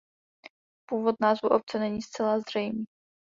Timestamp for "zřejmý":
2.39-2.85